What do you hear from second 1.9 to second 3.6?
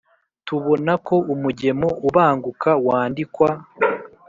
ubanguka wandikwa